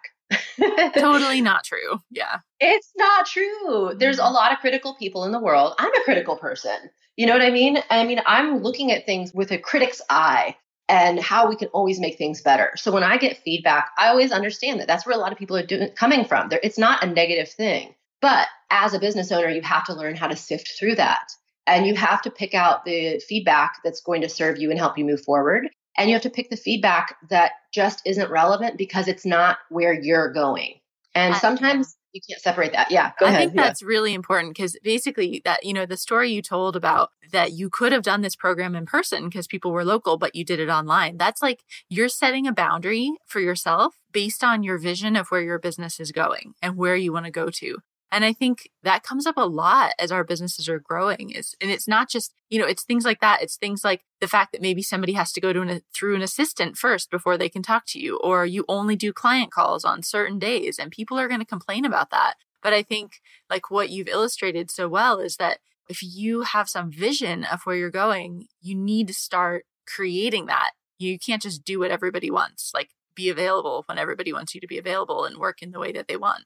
[0.96, 2.00] Totally not true.
[2.10, 2.40] Yeah.
[2.60, 3.94] It's not true.
[3.98, 4.34] There's a mm-hmm.
[4.34, 5.74] lot of critical people in the world.
[5.78, 6.78] I'm a critical person.
[7.18, 7.78] You know what i mean?
[7.90, 10.56] I mean i'm looking at things with a critic's eye
[10.88, 12.72] and how we can always make things better.
[12.76, 15.58] So when i get feedback i always understand that that's where a lot of people
[15.58, 16.50] are doing, coming from.
[16.50, 20.16] There, it's not a negative thing but as a business owner, you have to learn
[20.16, 21.32] how to sift through that.
[21.68, 24.98] And you have to pick out the feedback that's going to serve you and help
[24.98, 25.70] you move forward.
[25.98, 29.94] And you have to pick the feedback that just isn't relevant because it's not where
[29.94, 30.76] you're going.
[31.14, 32.92] And sometimes you can't separate that.
[32.92, 33.42] Yeah, go I ahead.
[33.42, 37.12] I think that's really important because basically that, you know, the story you told about
[37.32, 40.46] that you could have done this program in person because people were local, but you
[40.46, 41.18] did it online.
[41.18, 45.60] That's like you're setting a boundary for yourself based on your vision of where your
[45.60, 47.78] business is going and where you want to go to.
[48.12, 51.72] And I think that comes up a lot as our businesses are growing is, and
[51.72, 53.42] it's not just, you know, it's things like that.
[53.42, 56.22] It's things like the fact that maybe somebody has to go to an, through an
[56.22, 60.04] assistant first before they can talk to you, or you only do client calls on
[60.04, 62.34] certain days and people are going to complain about that.
[62.62, 66.92] But I think like what you've illustrated so well is that if you have some
[66.92, 70.72] vision of where you're going, you need to start creating that.
[71.00, 74.68] You can't just do what everybody wants, like be available when everybody wants you to
[74.68, 76.44] be available and work in the way that they want.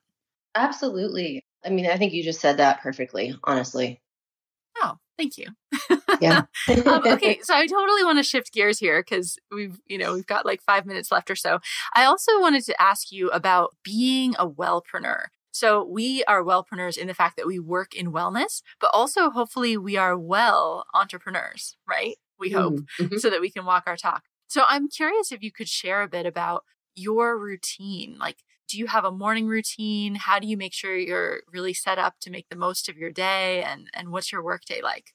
[0.54, 4.00] Absolutely I mean, I think you just said that perfectly, honestly.
[4.78, 5.48] Oh, thank you.
[6.20, 6.44] Yeah.
[6.86, 10.26] um, okay, so I totally want to shift gears here because we've, you know, we've
[10.26, 11.58] got like five minutes left or so.
[11.94, 15.26] I also wanted to ask you about being a wellpreneur.
[15.50, 19.76] So we are wellpreneurs in the fact that we work in wellness, but also hopefully
[19.76, 22.16] we are well entrepreneurs, right?
[22.38, 23.16] We hope Mm-hmm.
[23.16, 24.24] so that we can walk our talk.
[24.48, 28.16] So I'm curious if you could share a bit about your routine.
[28.18, 30.14] Like, do you have a morning routine?
[30.14, 33.10] How do you make sure you're really set up to make the most of your
[33.10, 33.62] day?
[33.62, 35.14] And and what's your workday like?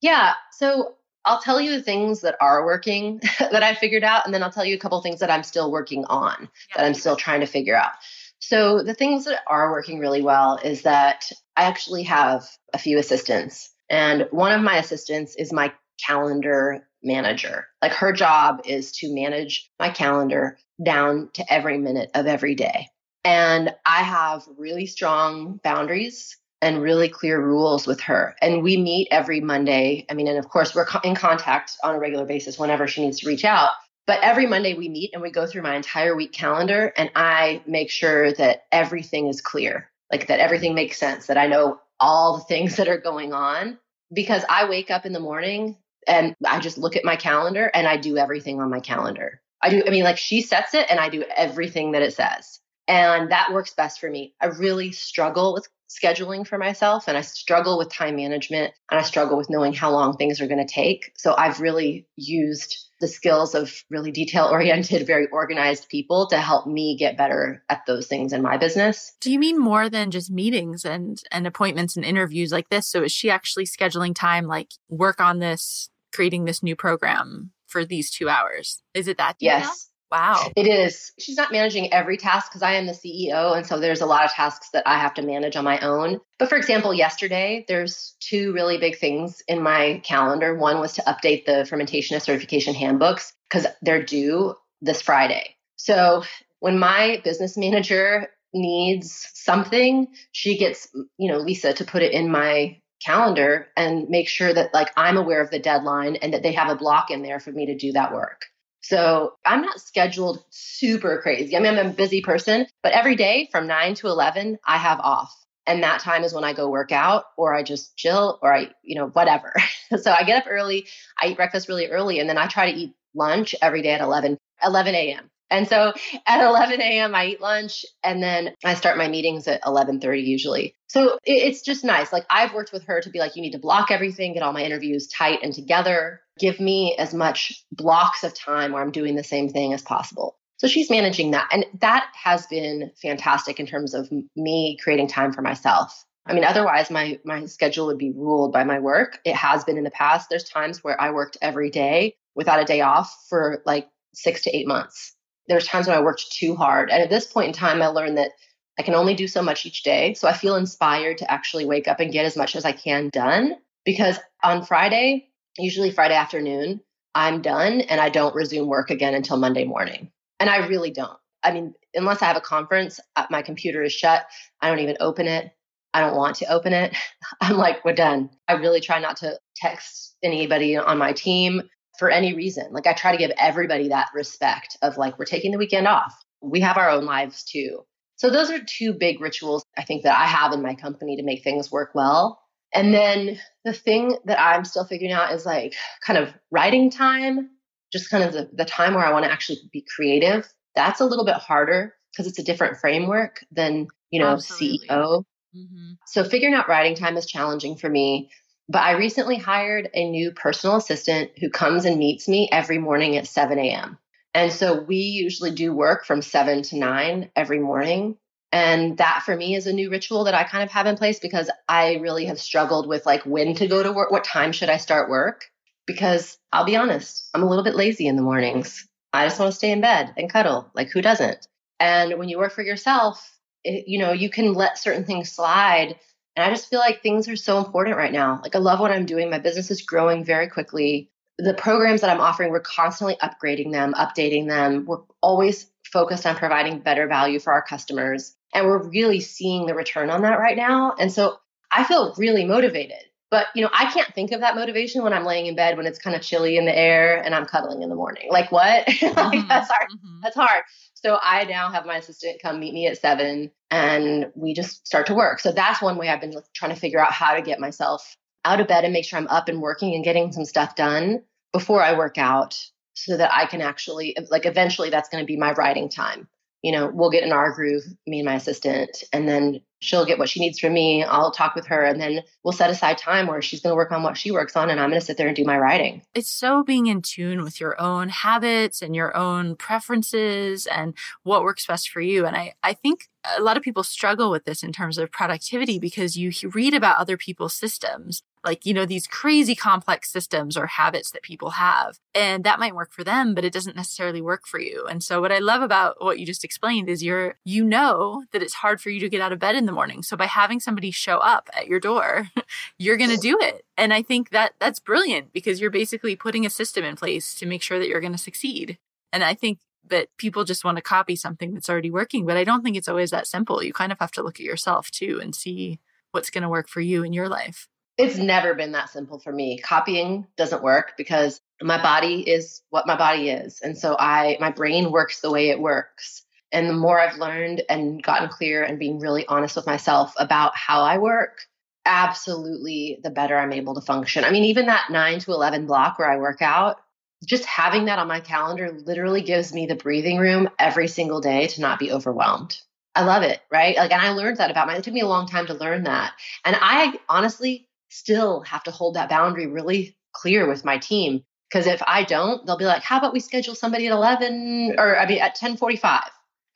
[0.00, 0.34] Yeah.
[0.52, 4.42] So I'll tell you the things that are working that I figured out, and then
[4.42, 7.40] I'll tell you a couple things that I'm still working on that I'm still trying
[7.40, 7.92] to figure out.
[8.38, 12.98] So the things that are working really well is that I actually have a few
[12.98, 15.72] assistants, and one of my assistants is my
[16.04, 17.66] calendar manager.
[17.82, 22.88] Like her job is to manage my calendar down to every minute of every day.
[23.24, 28.34] And I have really strong boundaries and really clear rules with her.
[28.40, 30.06] And we meet every Monday.
[30.10, 33.20] I mean, and of course, we're in contact on a regular basis whenever she needs
[33.20, 33.70] to reach out.
[34.06, 37.62] But every Monday we meet and we go through my entire week calendar and I
[37.66, 42.38] make sure that everything is clear, like that everything makes sense, that I know all
[42.38, 43.78] the things that are going on
[44.12, 47.86] because I wake up in the morning and I just look at my calendar and
[47.86, 49.40] I do everything on my calendar.
[49.62, 52.60] I do, I mean, like she sets it and I do everything that it says.
[52.86, 54.34] And that works best for me.
[54.40, 59.02] I really struggle with scheduling for myself and I struggle with time management and I
[59.02, 61.12] struggle with knowing how long things are going to take.
[61.16, 66.66] So I've really used the skills of really detail oriented, very organized people to help
[66.66, 69.12] me get better at those things in my business.
[69.20, 72.86] Do you mean more than just meetings and and appointments and interviews like this?
[72.86, 77.84] So is she actually scheduling time like work on this, creating this new program for
[77.84, 78.82] these 2 hours?
[78.94, 79.36] Is it that?
[79.40, 79.90] Yes.
[80.10, 80.52] Wow.
[80.54, 81.10] It is.
[81.18, 83.56] She's not managing every task because I am the CEO.
[83.56, 86.20] And so there's a lot of tasks that I have to manage on my own.
[86.38, 90.54] But for example, yesterday, there's two really big things in my calendar.
[90.54, 95.56] One was to update the fermentation and certification handbooks because they're due this Friday.
[95.76, 96.22] So
[96.60, 100.86] when my business manager needs something, she gets,
[101.18, 105.16] you know, Lisa to put it in my calendar and make sure that like I'm
[105.16, 107.76] aware of the deadline and that they have a block in there for me to
[107.76, 108.42] do that work.
[108.82, 111.56] So I'm not scheduled super crazy.
[111.56, 115.00] I mean, I'm a busy person, but every day from 9 to 11, I have
[115.00, 115.34] off.
[115.66, 118.70] And that time is when I go work out or I just chill or I,
[118.82, 119.54] you know, whatever.
[119.98, 120.86] so I get up early,
[121.18, 124.02] I eat breakfast really early, and then I try to eat lunch every day at
[124.02, 125.30] 11, 11 a.m.
[125.50, 125.92] And so
[126.26, 127.14] at 11 a.m.
[127.14, 130.74] I eat lunch and then I start my meetings at 11:30 usually.
[130.88, 132.12] So it's just nice.
[132.12, 134.52] Like I've worked with her to be like you need to block everything, get all
[134.52, 139.16] my interviews tight and together, give me as much blocks of time where I'm doing
[139.16, 140.36] the same thing as possible.
[140.56, 145.32] So she's managing that and that has been fantastic in terms of me creating time
[145.32, 146.04] for myself.
[146.26, 149.18] I mean otherwise my my schedule would be ruled by my work.
[149.24, 150.30] It has been in the past.
[150.30, 154.56] There's times where I worked every day without a day off for like 6 to
[154.56, 155.14] 8 months
[155.48, 156.90] there's times when I worked too hard.
[156.90, 158.32] And at this point in time, I learned that
[158.78, 160.14] I can only do so much each day.
[160.14, 163.08] So I feel inspired to actually wake up and get as much as I can
[163.10, 165.28] done because on Friday,
[165.58, 166.80] usually Friday afternoon,
[167.14, 170.10] I'm done and I don't resume work again until Monday morning.
[170.40, 171.18] And I really don't.
[171.44, 174.26] I mean, unless I have a conference, uh, my computer is shut.
[174.60, 175.52] I don't even open it.
[175.92, 176.96] I don't want to open it.
[177.40, 178.30] I'm like, we're done.
[178.48, 181.62] I really try not to text anybody on my team
[181.98, 182.72] for any reason.
[182.72, 186.14] Like I try to give everybody that respect of like, we're taking the weekend off.
[186.42, 187.80] We have our own lives too.
[188.16, 191.22] So those are two big rituals I think that I have in my company to
[191.22, 192.40] make things work well.
[192.72, 197.50] And then the thing that I'm still figuring out is like kind of writing time,
[197.92, 200.48] just kind of the, the time where I want to actually be creative.
[200.74, 204.88] That's a little bit harder because it's a different framework than, you know, Absolutely.
[204.88, 205.24] CEO.
[205.56, 205.92] Mm-hmm.
[206.06, 208.30] So figuring out writing time is challenging for me.
[208.68, 213.16] But I recently hired a new personal assistant who comes and meets me every morning
[213.16, 213.98] at 7 a.m.
[214.32, 218.16] And so we usually do work from 7 to 9 every morning.
[218.52, 221.18] And that for me is a new ritual that I kind of have in place
[221.18, 224.70] because I really have struggled with like when to go to work, what time should
[224.70, 225.44] I start work?
[225.86, 228.88] Because I'll be honest, I'm a little bit lazy in the mornings.
[229.12, 230.70] I just want to stay in bed and cuddle.
[230.74, 231.46] Like who doesn't?
[231.80, 235.96] And when you work for yourself, it, you know, you can let certain things slide
[236.36, 238.40] and I just feel like things are so important right now.
[238.42, 239.30] Like I love what I'm doing.
[239.30, 241.10] My business is growing very quickly.
[241.38, 244.84] The programs that I'm offering, we're constantly upgrading them, updating them.
[244.86, 248.34] We're always focused on providing better value for our customers.
[248.52, 250.94] And we're really seeing the return on that right now.
[250.98, 251.38] And so
[251.72, 252.98] I feel really motivated.
[253.30, 255.86] But you know, I can't think of that motivation when I'm laying in bed when
[255.86, 258.28] it's kind of chilly in the air and I'm cuddling in the morning.
[258.30, 258.86] Like what?
[259.02, 259.88] like Mhm, that's hard.
[259.90, 260.20] mhm.
[260.22, 260.62] That's hard.
[261.04, 265.06] So I now have my assistant come meet me at seven and we just start
[265.06, 265.40] to work.
[265.40, 268.60] So that's one way I've been trying to figure out how to get myself out
[268.60, 271.82] of bed and make sure I'm up and working and getting some stuff done before
[271.82, 272.58] I work out
[272.94, 276.28] so that I can actually, like, eventually that's going to be my writing time
[276.64, 280.18] you know, we'll get in our groove, me and my assistant, and then she'll get
[280.18, 281.04] what she needs from me.
[281.04, 283.92] I'll talk with her, and then we'll set aside time where she's going to work
[283.92, 286.02] on what she works on, and I'm going to sit there and do my writing.
[286.14, 291.42] It's so being in tune with your own habits and your own preferences and what
[291.42, 292.26] works best for you.
[292.26, 295.78] And I, I think a lot of people struggle with this in terms of productivity
[295.78, 300.66] because you read about other people's systems like, you know, these crazy complex systems or
[300.66, 301.98] habits that people have.
[302.14, 304.86] And that might work for them, but it doesn't necessarily work for you.
[304.86, 308.42] And so what I love about what you just explained is you're, you know that
[308.42, 310.02] it's hard for you to get out of bed in the morning.
[310.02, 312.28] So by having somebody show up at your door,
[312.78, 313.64] you're going to do it.
[313.76, 317.46] And I think that that's brilliant because you're basically putting a system in place to
[317.46, 318.78] make sure that you're going to succeed.
[319.12, 322.44] And I think that people just want to copy something that's already working, but I
[322.44, 323.62] don't think it's always that simple.
[323.62, 325.78] You kind of have to look at yourself too and see
[326.12, 327.68] what's going to work for you in your life.
[327.96, 329.58] It's never been that simple for me.
[329.58, 333.60] Copying doesn't work because my body is what my body is.
[333.60, 336.22] And so I my brain works the way it works.
[336.50, 340.56] And the more I've learned and gotten clear and being really honest with myself about
[340.56, 341.38] how I work,
[341.84, 344.24] absolutely the better I'm able to function.
[344.24, 346.76] I mean, even that 9 to 11 block where I work out,
[347.24, 351.48] just having that on my calendar literally gives me the breathing room every single day
[351.48, 352.58] to not be overwhelmed.
[352.94, 353.76] I love it, right?
[353.76, 355.84] Like, and I learned that about my, it took me a long time to learn
[355.84, 356.12] that.
[356.44, 361.66] And I honestly still have to hold that boundary really clear with my team because
[361.66, 365.06] if I don't, they'll be like, "How about we schedule somebody at 11 or I
[365.06, 366.02] mean at 10:45?"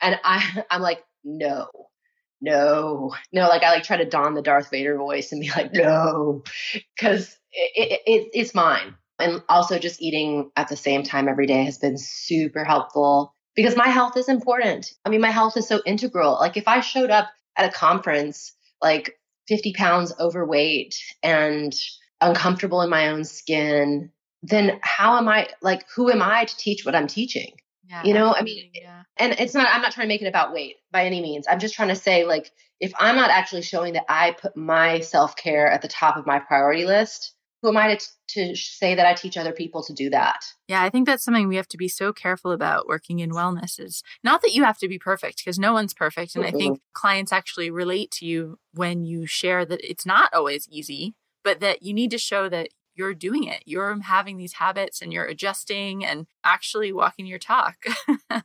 [0.03, 1.69] And I I'm like, "No."
[2.41, 5.73] No, no, like I like try to don the Darth Vader voice and be like,
[5.75, 6.45] no,
[6.95, 8.95] because it, it, it, it's mine.
[9.19, 13.75] And also, just eating at the same time every day has been super helpful because
[13.75, 14.93] my health is important.
[15.05, 16.35] I mean, my health is so integral.
[16.35, 19.18] Like, if I showed up at a conference like
[19.49, 21.75] 50 pounds overweight and
[22.21, 24.11] uncomfortable in my own skin,
[24.43, 27.53] then how am I like who am I to teach what I'm teaching?
[27.89, 29.03] Yeah, you know, I mean, yeah.
[29.17, 31.47] and it's not, I'm not trying to make it about weight by any means.
[31.49, 35.01] I'm just trying to say, like, if I'm not actually showing that I put my
[35.01, 38.95] self care at the top of my priority list, who am I to, to say
[38.95, 40.45] that I teach other people to do that?
[40.69, 43.81] Yeah, I think that's something we have to be so careful about working in wellness
[43.81, 46.37] is not that you have to be perfect because no one's perfect.
[46.37, 46.57] And mm-hmm.
[46.57, 51.15] I think clients actually relate to you when you share that it's not always easy,
[51.43, 53.63] but that you need to show that you're doing it.
[53.65, 57.85] You're having these habits and you're adjusting and actually walking your talk.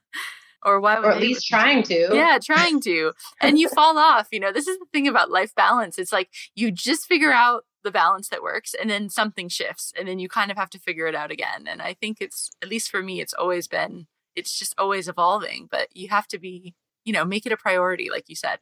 [0.65, 4.39] or why or at least trying to yeah trying to and you fall off you
[4.39, 7.91] know this is the thing about life balance it's like you just figure out the
[7.91, 11.08] balance that works and then something shifts and then you kind of have to figure
[11.08, 11.67] it out again.
[11.67, 15.67] And i think it's at least for me it's always been it's just always evolving
[15.69, 16.74] but you have to be
[17.06, 18.60] you know make it a priority like you said.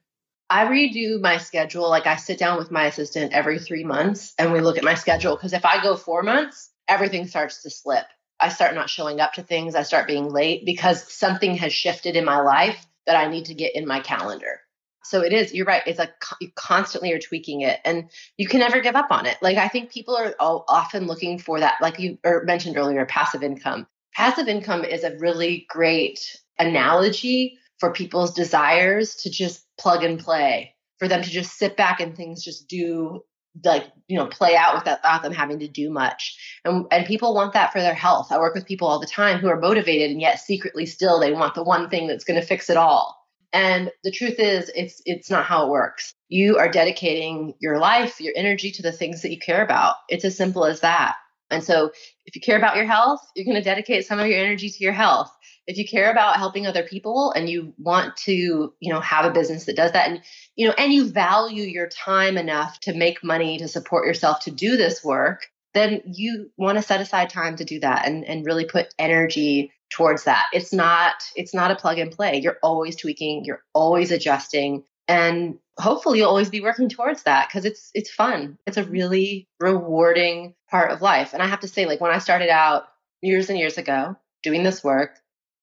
[0.49, 1.89] I redo my schedule.
[1.89, 4.95] Like i sit down with my assistant every three months and we look at my
[4.95, 8.05] schedule because if i go four months everything starts to slip.
[8.39, 9.75] I start not showing up to things.
[9.75, 13.53] I start being late because something has shifted in my life that i need to
[13.53, 14.61] get in my calendar
[15.03, 15.81] so it is, you're right.
[15.85, 19.37] It's like you constantly are tweaking it and you can never give up on it.
[19.41, 23.87] Like I think people are often looking for that, like you mentioned earlier, passive income.
[24.13, 26.19] Passive income is a really great
[26.59, 31.99] analogy for people's desires to just plug and play, for them to just sit back
[31.99, 33.23] and things just do
[33.65, 37.51] like you know play out without them having to do much and and people want
[37.51, 40.21] that for their health i work with people all the time who are motivated and
[40.21, 43.20] yet secretly still they want the one thing that's going to fix it all
[43.53, 46.13] and the truth is, it's it's not how it works.
[46.29, 49.95] You are dedicating your life, your energy to the things that you care about.
[50.07, 51.15] It's as simple as that.
[51.49, 51.91] And so,
[52.25, 54.83] if you care about your health, you're going to dedicate some of your energy to
[54.83, 55.29] your health.
[55.67, 59.31] If you care about helping other people and you want to, you know, have a
[59.31, 60.21] business that does that and
[60.55, 64.51] you know, and you value your time enough to make money to support yourself to
[64.51, 68.45] do this work, then you want to set aside time to do that and and
[68.45, 70.45] really put energy towards that.
[70.53, 72.39] It's not it's not a plug and play.
[72.41, 77.65] You're always tweaking, you're always adjusting and hopefully you'll always be working towards that because
[77.65, 78.57] it's it's fun.
[78.65, 81.33] It's a really rewarding part of life.
[81.33, 82.85] And I have to say like when I started out
[83.21, 85.19] years and years ago doing this work,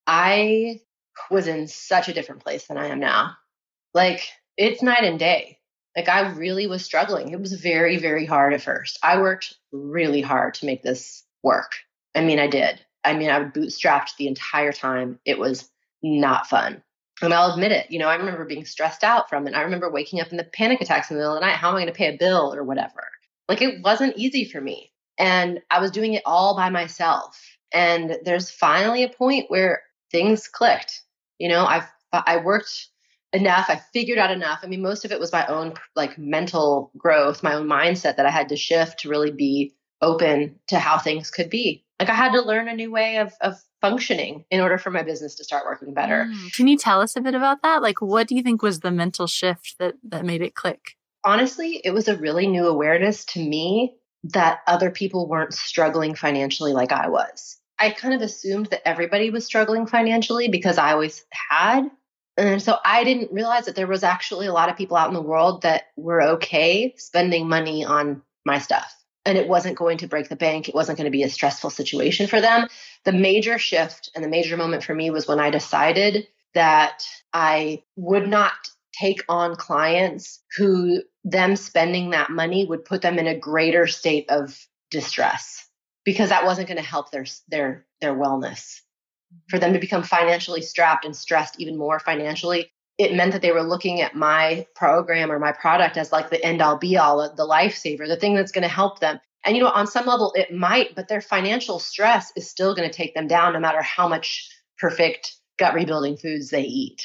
[0.07, 0.81] I
[1.31, 3.37] was in such a different place than I am now.
[3.95, 5.59] Like it's night and day.
[5.97, 7.31] Like I really was struggling.
[7.31, 8.99] It was very very hard at first.
[9.03, 11.73] I worked really hard to make this work.
[12.15, 12.85] I mean, I did.
[13.05, 15.19] I mean, I bootstrapped the entire time.
[15.25, 15.71] It was
[16.03, 16.83] not fun.
[17.21, 19.55] And I'll admit it, you know, I remember being stressed out from it.
[19.55, 21.57] I remember waking up in the panic attacks in the middle of the night.
[21.57, 23.09] How am I going to pay a bill or whatever?
[23.49, 24.93] Like it wasn't easy for me.
[25.19, 27.41] And I was doing it all by myself.
[27.73, 29.83] And there's finally a point where
[30.13, 31.03] things clicked.
[31.39, 32.89] You know, I've I worked
[33.33, 33.67] enough.
[33.69, 34.61] I figured out enough.
[34.63, 38.27] I mean, most of it was my own like mental growth, my own mindset that
[38.27, 41.85] I had to shift to really be open to how things could be.
[42.01, 45.03] Like I had to learn a new way of of functioning in order for my
[45.03, 46.27] business to start working better.
[46.29, 46.53] Mm.
[46.55, 47.83] Can you tell us a bit about that?
[47.83, 50.97] Like what do you think was the mental shift that that made it click?
[51.25, 56.73] Honestly, it was a really new awareness to me that other people weren't struggling financially
[56.73, 57.59] like I was.
[57.79, 61.89] I kind of assumed that everybody was struggling financially because I always had.
[62.37, 65.15] And so I didn't realize that there was actually a lot of people out in
[65.15, 68.95] the world that were okay spending money on my stuff.
[69.29, 70.69] And it wasn't going to break the bank.
[70.69, 72.67] It wasn't going to be a stressful situation for them.
[73.05, 77.03] The major shift and the major moment for me was when I decided that
[77.35, 78.53] I would not
[78.99, 84.31] take on clients who them spending that money would put them in a greater state
[84.31, 84.59] of
[84.91, 85.69] distress
[86.05, 88.81] because that wasn't going to help their their their wellness
[89.51, 93.53] for them to become financially strapped and stressed even more financially it meant that they
[93.53, 97.33] were looking at my program or my product as like the end all be all
[97.35, 99.19] the lifesaver the thing that's going to help them.
[99.45, 102.89] And you know on some level it might but their financial stress is still going
[102.89, 107.03] to take them down no matter how much perfect gut rebuilding foods they eat.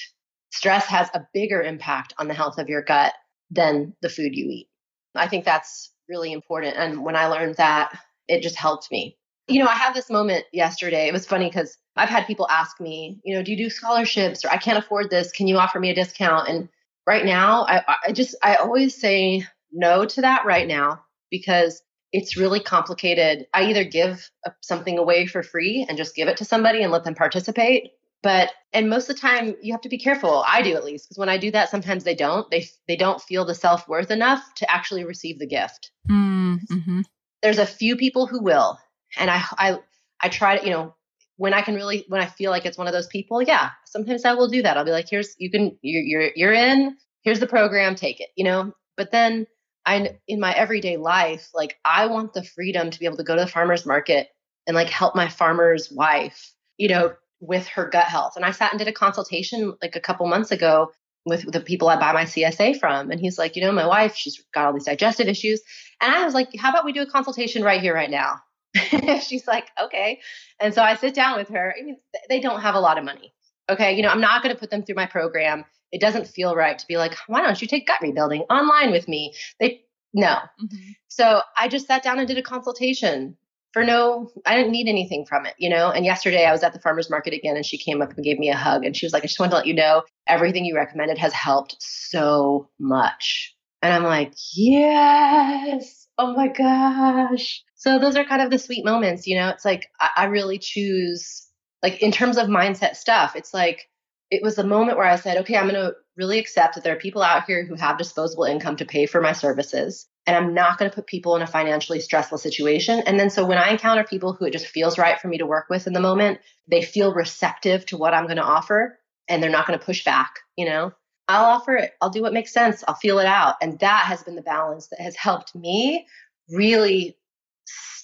[0.51, 3.13] Stress has a bigger impact on the health of your gut
[3.49, 4.67] than the food you eat.
[5.15, 9.17] I think that's really important and when i learned that it just helped me.
[9.47, 11.07] You know, I had this moment yesterday.
[11.07, 14.45] It was funny because I've had people ask me, you know, do you do scholarships
[14.45, 15.31] or I can't afford this?
[15.31, 16.47] Can you offer me a discount?
[16.47, 16.69] And
[17.05, 21.81] right now, I, I just, I always say no to that right now because
[22.13, 23.47] it's really complicated.
[23.53, 24.29] I either give
[24.61, 27.91] something away for free and just give it to somebody and let them participate.
[28.21, 30.45] But and most of the time you have to be careful.
[30.47, 32.49] I do at least because when I do that, sometimes they don't.
[32.49, 35.91] They they don't feel the self worth enough to actually receive the gift.
[36.09, 37.01] Mm-hmm
[37.43, 38.79] there's a few people who will
[39.17, 39.79] and i i
[40.21, 40.93] i try to you know
[41.37, 44.25] when i can really when i feel like it's one of those people yeah sometimes
[44.25, 47.39] i will do that i'll be like here's you can you're you're, you're in here's
[47.39, 49.47] the program take it you know but then
[49.85, 53.35] i in my everyday life like i want the freedom to be able to go
[53.35, 54.27] to the farmers market
[54.67, 58.71] and like help my farmer's wife you know with her gut health and i sat
[58.71, 60.91] and did a consultation like a couple months ago
[61.25, 63.11] with the people I buy my CSA from.
[63.11, 65.61] And he's like, you know, my wife, she's got all these digestive issues.
[66.01, 68.35] And I was like, how about we do a consultation right here, right now?
[69.21, 70.19] she's like, okay.
[70.59, 71.73] And so I sit down with her.
[71.79, 71.97] I mean,
[72.29, 73.33] they don't have a lot of money.
[73.69, 73.95] Okay.
[73.95, 75.65] You know, I'm not going to put them through my program.
[75.91, 79.07] It doesn't feel right to be like, why don't you take gut rebuilding online with
[79.07, 79.33] me?
[79.59, 79.81] They,
[80.13, 80.35] no.
[80.61, 80.91] Mm-hmm.
[81.07, 83.37] So I just sat down and did a consultation
[83.73, 85.89] for no, I didn't need anything from it, you know?
[85.89, 88.37] And yesterday I was at the farmer's market again and she came up and gave
[88.37, 90.63] me a hug and she was like, I just wanted to let you know everything
[90.63, 93.55] you recommended has helped so much.
[93.81, 96.07] And I'm like, yes.
[96.19, 97.63] Oh my gosh.
[97.83, 99.49] So those are kind of the sweet moments, you know?
[99.49, 101.45] It's like I, I really choose,
[101.81, 103.89] like in terms of mindset stuff, it's like,
[104.31, 106.95] it was a moment where I said, okay, I'm going to really accept that there
[106.95, 110.53] are people out here who have disposable income to pay for my services and I'm
[110.53, 113.01] not going to put people in a financially stressful situation.
[113.05, 115.45] And then so when I encounter people who it just feels right for me to
[115.45, 116.39] work with in the moment,
[116.71, 120.05] they feel receptive to what I'm going to offer and they're not going to push
[120.05, 120.93] back, you know.
[121.27, 121.91] I'll offer it.
[122.01, 122.81] I'll do what makes sense.
[122.87, 123.55] I'll feel it out.
[123.61, 126.07] And that has been the balance that has helped me
[126.49, 127.17] really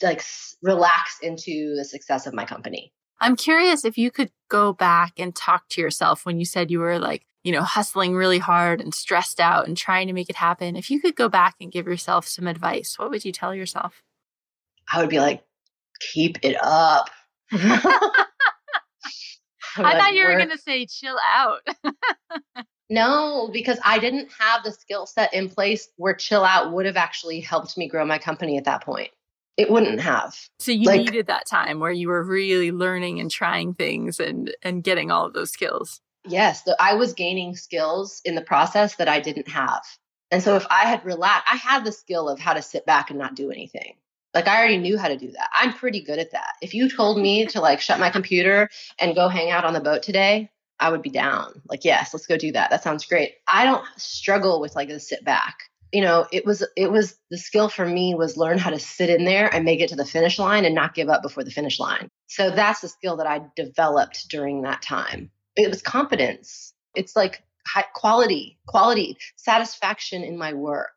[0.01, 0.23] like
[0.61, 2.93] relax into the success of my company.
[3.21, 6.79] I'm curious if you could go back and talk to yourself when you said you
[6.79, 10.35] were like you know, hustling really hard and stressed out and trying to make it
[10.35, 13.55] happen, if you could go back and give yourself some advice, what would you tell
[13.55, 14.03] yourself?
[14.91, 15.43] I would be like,
[15.99, 17.09] keep it up.
[17.51, 18.25] I,
[19.77, 21.61] I thought you were going to say chill out.
[22.89, 26.97] no, because I didn't have the skill set in place where chill out would have
[26.97, 29.11] actually helped me grow my company at that point.
[29.59, 30.37] It wouldn't have.
[30.59, 34.55] So you like, needed that time where you were really learning and trying things and
[34.61, 35.99] and getting all of those skills.
[36.25, 39.81] Yes, the, I was gaining skills in the process that I didn't have.
[40.31, 43.09] And so if I had relaxed, I had the skill of how to sit back
[43.09, 43.95] and not do anything.
[44.33, 45.49] Like I already knew how to do that.
[45.53, 46.53] I'm pretty good at that.
[46.61, 49.81] If you told me to like shut my computer and go hang out on the
[49.81, 50.49] boat today,
[50.79, 51.61] I would be down.
[51.67, 52.69] Like, yes, let's go do that.
[52.69, 53.33] That sounds great.
[53.45, 55.68] I don't struggle with like a sit back.
[55.91, 59.09] You know, it was it was the skill for me was learn how to sit
[59.09, 61.51] in there and make it to the finish line and not give up before the
[61.51, 62.09] finish line.
[62.27, 66.73] So that's the skill that I developed during that time it was confidence.
[66.95, 70.93] It's like high quality, quality, satisfaction in my work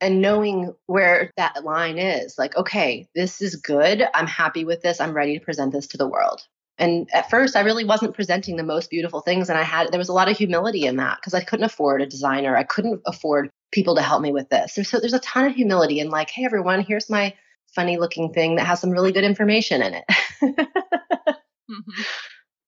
[0.00, 4.06] and knowing where that line is like, okay, this is good.
[4.14, 5.00] I'm happy with this.
[5.00, 6.40] I'm ready to present this to the world.
[6.78, 9.48] And at first, I really wasn't presenting the most beautiful things.
[9.50, 12.00] And I had, there was a lot of humility in that because I couldn't afford
[12.00, 12.56] a designer.
[12.56, 14.74] I couldn't afford people to help me with this.
[14.74, 17.34] There's, so there's a ton of humility in like, hey, everyone, here's my
[17.74, 20.04] funny looking thing that has some really good information in it.
[20.42, 22.02] mm-hmm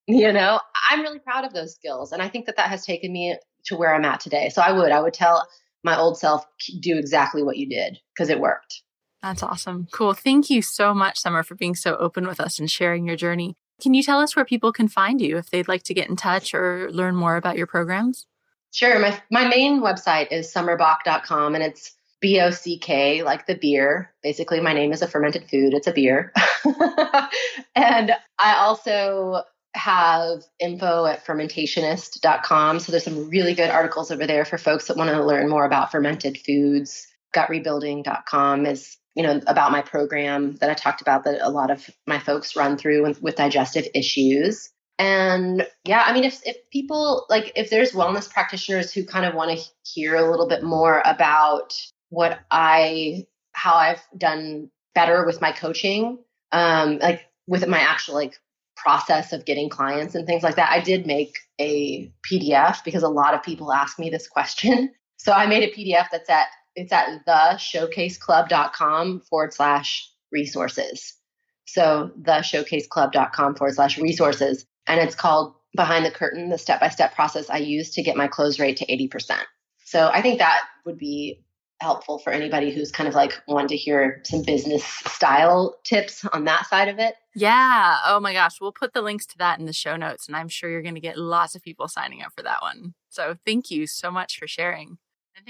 [0.06, 0.58] You know,
[0.90, 2.10] I'm really proud of those skills.
[2.10, 3.36] And I think that that has taken me
[3.66, 4.48] to where I'm at today.
[4.48, 5.46] So I would, I would tell
[5.84, 6.44] my old self,
[6.80, 8.82] do exactly what you did because it worked.
[9.22, 9.86] That's awesome.
[9.92, 10.14] Cool.
[10.14, 13.54] Thank you so much, Summer, for being so open with us and sharing your journey.
[13.80, 16.16] Can you tell us where people can find you if they'd like to get in
[16.16, 18.26] touch or learn more about your programs?
[18.72, 18.98] Sure.
[18.98, 24.12] My, my main website is summerbock.com and it's B O C K, like the beer.
[24.22, 25.74] Basically, my name is a fermented food.
[25.74, 26.32] It's a beer.
[27.74, 29.42] and I also
[29.74, 32.80] have info at fermentationist.com.
[32.80, 35.64] So there's some really good articles over there for folks that want to learn more
[35.64, 37.06] about fermented foods.
[37.34, 41.88] Gutrebuilding.com is, you know, about my program that I talked about that a lot of
[42.06, 44.70] my folks run through with, with digestive issues.
[45.00, 49.34] And yeah, I mean, if, if people like, if there's wellness practitioners who kind of
[49.34, 51.72] want to hear a little bit more about
[52.10, 56.18] what I, how I've done better with my coaching,
[56.52, 58.38] um, like with my actual like
[58.76, 63.08] process of getting clients and things like that, I did make a PDF because a
[63.08, 64.92] lot of people ask me this question.
[65.22, 71.14] So I made a PDF that's at it's at the theshowcaseclub.com forward slash resources.
[71.66, 74.64] So the theshowcaseclub.com forward slash resources.
[74.90, 78.16] And it's called Behind the Curtain, the step by step process I use to get
[78.16, 79.38] my close rate to 80%.
[79.84, 81.44] So I think that would be
[81.80, 86.44] helpful for anybody who's kind of like wanting to hear some business style tips on
[86.44, 87.14] that side of it.
[87.36, 87.98] Yeah.
[88.04, 88.60] Oh my gosh.
[88.60, 90.96] We'll put the links to that in the show notes, and I'm sure you're going
[90.96, 92.94] to get lots of people signing up for that one.
[93.08, 94.98] So thank you so much for sharing.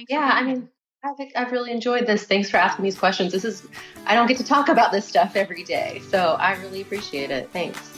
[0.09, 0.31] yeah.
[0.35, 0.69] I mean,
[1.03, 2.25] I've, I've really enjoyed this.
[2.25, 3.33] Thanks for asking these questions.
[3.33, 3.67] This is,
[4.05, 6.03] I don't get to talk about this stuff every day.
[6.11, 7.51] So I really appreciate it.
[7.53, 7.90] Thanks.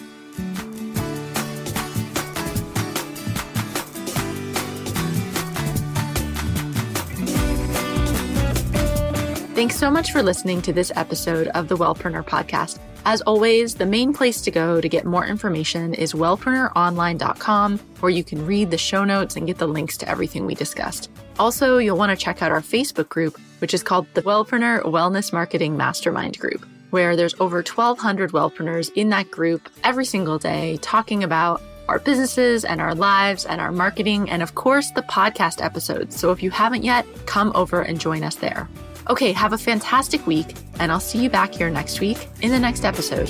[9.63, 12.81] Thanks so much for listening to this episode of the Wellpreneur podcast.
[13.05, 18.25] As always, the main place to go to get more information is wellpreneuronline.com, where you
[18.25, 21.13] can read the show notes and get the links to everything we discussed.
[21.39, 25.33] Also, you'll want to check out our Facebook group, which is called the Wellpreneur Wellness
[25.33, 31.23] Marketing Mastermind Group, where there's over 1,200 wellpreneurs in that group every single day talking
[31.23, 36.19] about our businesses and our lives and our marketing, and of course, the podcast episodes.
[36.19, 38.69] So if you haven't yet, come over and join us there.
[39.13, 42.59] Okay, have a fantastic week, and I'll see you back here next week in the
[42.59, 43.29] next episode.